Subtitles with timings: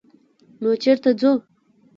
[0.61, 1.31] _نو چېرته ځو؟